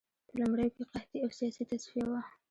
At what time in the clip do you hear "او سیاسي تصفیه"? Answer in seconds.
1.25-2.05